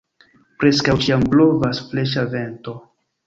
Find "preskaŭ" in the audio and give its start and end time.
0.61-0.95